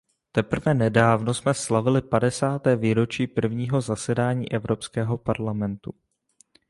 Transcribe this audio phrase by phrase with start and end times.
[0.31, 5.91] Teprve nedávno jsme slavili padesáté výročí prvního zasedání Evropského parlamentu.